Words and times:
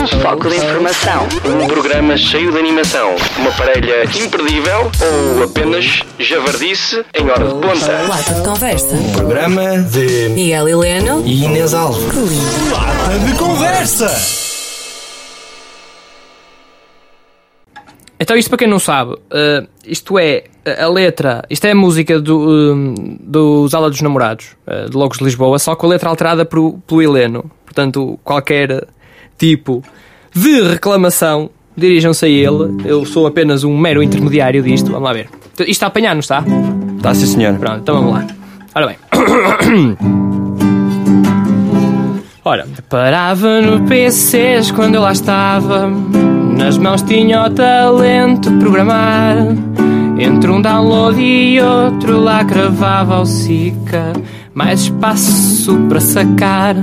Um 0.00 0.06
foco 0.06 0.48
de 0.48 0.54
informação. 0.54 1.26
Um 1.44 1.66
programa 1.66 2.16
cheio 2.16 2.52
de 2.52 2.58
animação. 2.58 3.16
Uma 3.36 3.50
parelha 3.50 4.04
imperdível 4.04 4.92
ou 5.36 5.42
apenas 5.42 6.04
javardice 6.20 7.04
em 7.12 7.28
hora 7.28 7.48
de 7.48 7.54
ponta. 7.54 8.06
Lata 8.08 8.34
de 8.34 8.44
conversa. 8.44 8.96
Programa 9.12 9.78
de 9.78 10.28
Miguel 10.28 10.68
Heleno. 10.68 11.26
e 11.26 11.44
Inês 11.44 11.74
Alves. 11.74 12.04
Lata 12.70 13.18
de 13.18 13.36
conversa! 13.36 14.08
Então, 18.20 18.36
isto 18.36 18.48
para 18.50 18.58
quem 18.58 18.68
não 18.68 18.78
sabe, 18.78 19.16
eh, 19.32 19.66
isto 19.84 20.16
é 20.16 20.44
a 20.78 20.86
letra, 20.86 21.44
isto 21.50 21.64
é 21.66 21.72
a 21.72 21.74
música 21.74 22.20
do, 22.20 22.72
eh, 22.72 23.16
dos 23.20 23.74
Ala 23.74 23.90
dos 23.90 24.00
Namorados, 24.00 24.56
eh, 24.66 24.86
de 24.86 24.96
Logos 24.96 25.18
de 25.18 25.24
Lisboa, 25.24 25.58
só 25.58 25.74
com 25.74 25.86
a 25.86 25.90
letra 25.90 26.08
alterada 26.08 26.44
pro, 26.44 26.78
pelo 26.86 27.02
Heleno. 27.02 27.50
Portanto, 27.64 28.18
qualquer 28.24 28.86
tipo 29.38 29.82
de 30.34 30.60
reclamação, 30.62 31.48
dirijam-se 31.76 32.26
a 32.26 32.28
ele. 32.28 32.82
Eu 32.84 33.06
sou 33.06 33.26
apenas 33.26 33.64
um 33.64 33.76
mero 33.76 34.02
intermediário 34.02 34.62
disto. 34.62 34.90
Vamos 34.90 35.04
lá 35.04 35.12
ver. 35.12 35.28
Então, 35.54 35.64
Isto 35.64 35.70
está 35.70 35.86
a 35.86 35.88
apanhar, 35.88 36.14
não 36.14 36.20
está? 36.20 36.44
Tá, 37.00 37.14
sim, 37.14 37.26
senhor. 37.26 37.54
Pronto, 37.58 37.78
então 37.80 37.94
vamos 37.96 38.12
lá. 38.12 38.26
Ora 38.74 38.86
bem. 38.86 38.96
Ora, 42.44 42.66
parava 42.88 43.60
no 43.60 43.86
PCs 43.86 44.70
quando 44.70 44.94
eu 44.94 45.02
lá 45.02 45.12
estava. 45.12 45.86
Nas 46.56 46.78
mãos 46.78 47.02
tinha 47.02 47.42
o 47.44 47.50
talento 47.50 48.50
de 48.50 48.58
programar. 48.58 49.36
Entre 50.18 50.50
um 50.50 50.60
download 50.62 51.20
e 51.20 51.60
outro 51.60 52.18
lá 52.18 52.44
cravava 52.44 53.20
o 53.20 53.26
Sica. 53.26 54.12
Mais 54.58 54.80
espaço 54.80 55.78
para 55.88 56.00
sacar. 56.00 56.74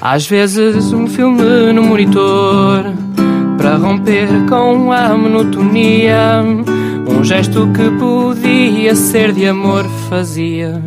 Às 0.00 0.26
vezes 0.26 0.92
um 0.92 1.06
filme 1.06 1.72
no 1.72 1.84
monitor. 1.84 2.92
Para 3.56 3.76
romper 3.76 4.26
com 4.48 4.90
a 4.90 5.16
monotonia. 5.16 6.42
Um 7.06 7.22
gesto 7.22 7.68
que 7.68 7.88
podia 8.00 8.96
ser 8.96 9.30
de 9.30 9.46
amor 9.46 9.84
fazia. 10.10 10.82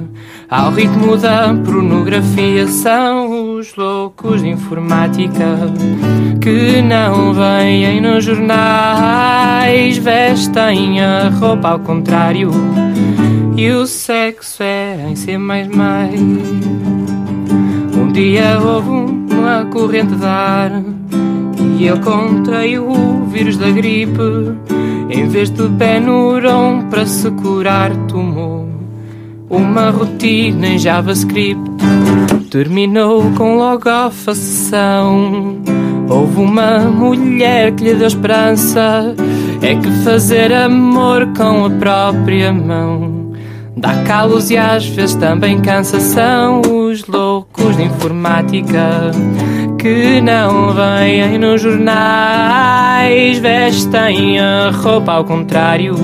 Ao 0.49 0.69
ritmo 0.69 1.15
da 1.15 1.53
pornografia 1.63 2.67
são 2.67 3.55
os 3.55 3.73
loucos 3.77 4.41
de 4.41 4.49
informática 4.49 5.45
que 6.41 6.81
não 6.81 7.33
vêm 7.33 8.01
nos 8.01 8.25
jornais, 8.25 9.97
vestem 9.97 11.01
a 11.01 11.29
roupa 11.29 11.69
ao 11.69 11.79
contrário 11.79 12.51
e 13.57 13.71
o 13.71 13.87
sexo 13.87 14.61
é 14.61 15.09
em 15.09 15.15
ser 15.15 15.39
mais 15.39 15.67
mais. 15.67 16.21
Um 17.97 18.11
dia 18.13 18.59
houve 18.59 18.89
uma 19.33 19.65
corrente 19.65 20.15
de 20.15 20.25
ar 20.25 20.83
e 21.79 21.87
eu 21.87 21.99
contraí 21.99 22.77
o 22.77 23.25
vírus 23.25 23.57
da 23.57 23.71
gripe. 23.71 24.21
Em 25.09 25.27
vez 25.27 25.49
de 25.49 25.67
Benuron 25.67 26.83
para 26.89 27.07
se 27.07 27.31
curar, 27.31 27.95
tomou 28.07 28.69
uma 29.49 29.89
rotina 29.89 30.67
em 30.67 30.77
JavaScript. 30.77 31.63
Terminou 32.51 33.23
com 33.35 33.57
logo 33.57 33.89
a 33.89 34.11
sessão. 34.11 35.57
Houve 36.07 36.41
uma 36.41 36.79
mulher 36.81 37.71
que 37.71 37.85
lhe 37.85 37.95
deu 37.95 38.07
esperança. 38.07 39.15
É 39.63 39.75
que 39.75 39.89
fazer 40.03 40.53
amor 40.53 41.27
com 41.35 41.65
a 41.65 41.69
própria 41.71 42.53
mão 42.53 43.16
dá 43.77 44.03
calos 44.03 44.49
e 44.49 44.57
às 44.57 44.85
vezes 44.87 45.15
também 45.15 45.61
cansa. 45.61 45.99
São 45.99 46.61
os 46.61 47.05
loucos 47.07 47.77
de 47.77 47.83
informática 47.83 49.11
que 49.79 50.19
não 50.21 50.73
vêm 50.73 51.37
nos 51.37 51.61
jornais, 51.61 53.37
vestem 53.37 54.39
a 54.39 54.71
roupa 54.71 55.13
ao 55.13 55.23
contrário. 55.23 55.95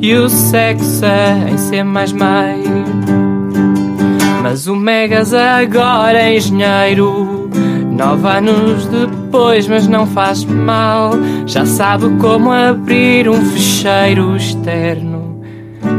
E 0.00 0.14
o 0.14 0.28
sexo 0.28 1.04
é 1.04 1.50
em 1.50 1.58
ser 1.58 1.82
mais 1.82 2.12
mais. 2.12 2.64
Mas 4.42 4.66
o 4.68 4.76
Megas 4.76 5.34
agora 5.34 6.18
é 6.18 6.36
engenheiro. 6.36 7.50
Nove 7.90 8.28
anos 8.28 8.86
depois, 8.86 9.66
mas 9.66 9.88
não 9.88 10.06
faz 10.06 10.44
mal. 10.44 11.10
Já 11.46 11.66
sabe 11.66 12.08
como 12.20 12.52
abrir 12.52 13.28
um 13.28 13.44
fecheiro 13.44 14.36
externo. 14.36 15.17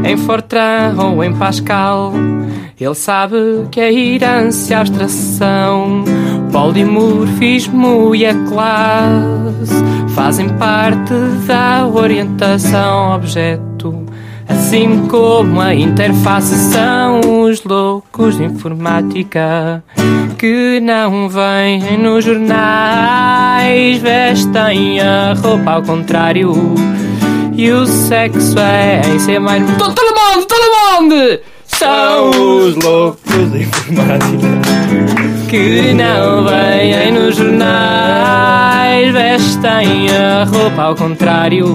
Em 0.04 0.16
Fortran 0.16 0.94
ou 0.98 1.22
em 1.22 1.32
Pascal. 1.34 2.12
Ele 2.80 2.94
sabe 2.94 3.36
que 3.70 3.80
a 3.80 3.92
herança, 3.92 4.76
a 4.76 4.80
abstração, 4.80 6.04
polimorfismo 6.50 8.14
e 8.14 8.24
a 8.24 8.34
classe 8.48 9.84
fazem 10.14 10.48
parte 10.56 11.12
da 11.46 11.86
orientação 11.86 13.14
objeto. 13.14 14.06
Assim 14.48 15.06
como 15.06 15.60
a 15.60 15.74
interface 15.74 16.54
são 16.72 17.42
os 17.42 17.62
loucos 17.62 18.36
de 18.36 18.44
informática 18.44 19.84
que 20.36 20.80
não 20.80 21.28
vêm 21.28 21.98
nos 21.98 22.24
jornais, 22.24 23.98
vestem 23.98 25.00
a 25.00 25.34
roupa 25.34 25.72
ao 25.72 25.82
contrário. 25.82 26.52
E 27.52 27.70
o 27.70 27.86
sexo 27.86 28.58
é 28.58 29.02
em 29.06 29.18
ser 29.18 29.38
mais. 29.38 29.62
Todo 29.76 29.94
mundo, 29.94 30.46
todo 30.46 31.02
mundo! 31.02 31.40
São 31.66 32.30
os 32.30 32.76
loucos 32.76 33.52
de 33.52 33.62
informática. 33.62 34.48
que 35.48 35.94
não 35.94 36.44
vêm 36.44 37.12
nos 37.12 37.36
jornais, 37.36 39.12
vestem 39.12 40.08
a 40.10 40.44
roupa 40.44 40.82
ao 40.82 40.94
contrário. 40.94 41.66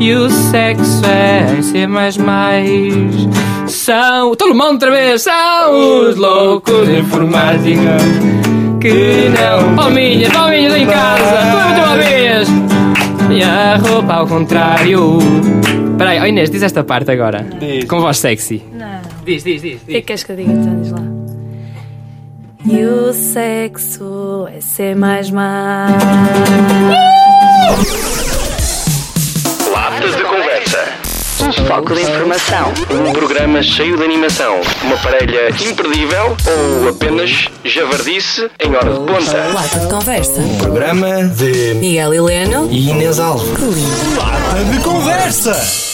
E 0.00 0.12
o 0.14 0.30
sexo 0.30 1.04
é 1.06 1.56
em 1.58 1.62
ser 1.62 1.86
mais 1.86 2.16
mais. 2.16 2.66
São. 3.66 4.34
Todo 4.34 4.54
mundo 4.54 4.72
outra 4.72 4.90
vez! 4.90 5.22
São 5.22 6.08
os 6.08 6.16
loucos 6.16 6.86
de 6.86 6.98
informática 6.98 7.96
que 8.80 9.30
não. 9.30 9.74
Palminhas, 9.76 10.32
palminhas 10.32 10.76
em 10.76 10.86
casa! 10.86 11.36
Tudo 11.52 11.86
uma 11.86 11.96
vez! 11.96 12.23
E 13.34 13.42
a 13.42 13.76
roupa 13.76 14.14
ao 14.14 14.26
contrário. 14.28 15.18
Peraí, 15.98 16.20
oh 16.20 16.26
Inês, 16.26 16.50
diz 16.50 16.62
esta 16.62 16.84
parte 16.84 17.10
agora. 17.10 17.44
Diz. 17.58 17.84
Com 17.84 18.00
voz 18.00 18.18
sexy. 18.18 18.62
Não. 18.72 19.00
Diz, 19.24 19.42
diz, 19.42 19.60
diz. 19.60 19.82
O 19.82 19.86
que 19.86 19.96
é 19.96 20.00
que 20.00 20.06
queres 20.06 20.22
que 20.22 20.32
eu 20.32 20.36
diga 20.36 20.52
então? 20.52 20.80
Diz 20.80 20.92
lá. 20.92 21.02
E 22.66 22.84
o 22.84 23.12
sexo 23.12 24.48
é 24.54 24.60
ser 24.60 24.94
mais 24.94 25.30
mais. 25.30 25.94
Foco 31.74 31.94
de 31.94 32.02
informação. 32.02 32.72
Um 32.90 33.12
programa 33.12 33.60
cheio 33.60 33.96
de 33.96 34.04
animação. 34.04 34.60
Uma 34.82 34.96
parelha 34.98 35.48
imperdível 35.48 36.36
ou 36.82 36.88
apenas 36.88 37.48
javardice 37.64 38.48
em 38.60 38.76
hora 38.76 38.92
de 38.92 39.00
ponta. 39.00 39.52
Lata 39.52 39.80
de 39.80 39.88
conversa. 39.88 40.40
Programa 40.58 41.24
de 41.24 41.74
Miguel 41.74 42.14
Heleno. 42.14 42.68
e 42.70 42.90
Inês 42.90 43.18
Alves. 43.18 43.48
Lata 44.16 44.64
de 44.70 44.84
conversa! 44.84 45.93